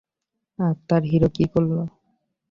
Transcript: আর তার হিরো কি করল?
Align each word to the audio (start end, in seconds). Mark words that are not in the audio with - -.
আর 0.59 0.73
তার 0.87 1.03
হিরো 1.11 1.29
কি 1.35 1.45
করল? 1.53 1.71